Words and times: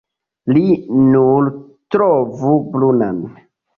Li 0.55 0.63
nur 1.11 1.49
trovu 1.97 2.55
brunan. 2.73 3.21